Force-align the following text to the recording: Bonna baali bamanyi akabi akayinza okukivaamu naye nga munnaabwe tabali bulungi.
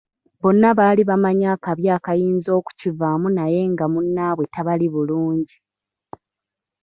Bonna 0.41 0.69
baali 0.79 1.01
bamanyi 1.09 1.45
akabi 1.55 1.85
akayinza 1.97 2.49
okukivaamu 2.59 3.27
naye 3.37 3.61
nga 3.71 3.85
munnaabwe 3.93 4.45
tabali 4.53 4.87
bulungi. 4.93 5.55